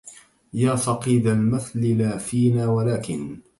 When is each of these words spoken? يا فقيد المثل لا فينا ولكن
يا 0.53 0.75
فقيد 0.75 1.27
المثل 1.27 1.79
لا 1.97 2.17
فينا 2.17 2.67
ولكن 2.67 3.41